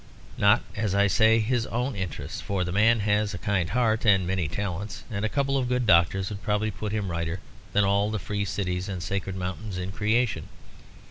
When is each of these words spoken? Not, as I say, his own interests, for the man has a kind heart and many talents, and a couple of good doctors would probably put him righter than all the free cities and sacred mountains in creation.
Not, 0.35 0.63
as 0.75 0.95
I 0.95 1.05
say, 1.05 1.37
his 1.37 1.67
own 1.67 1.95
interests, 1.95 2.41
for 2.41 2.63
the 2.63 2.71
man 2.71 3.01
has 3.01 3.35
a 3.35 3.37
kind 3.37 3.69
heart 3.69 4.03
and 4.03 4.25
many 4.25 4.47
talents, 4.47 5.03
and 5.11 5.23
a 5.23 5.29
couple 5.29 5.59
of 5.59 5.67
good 5.69 5.85
doctors 5.85 6.29
would 6.31 6.41
probably 6.41 6.71
put 6.71 6.91
him 6.91 7.11
righter 7.11 7.39
than 7.73 7.83
all 7.83 8.09
the 8.09 8.17
free 8.17 8.45
cities 8.45 8.89
and 8.89 9.03
sacred 9.03 9.35
mountains 9.35 9.77
in 9.77 9.91
creation. 9.91 10.47